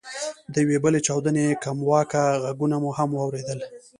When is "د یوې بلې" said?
0.53-0.99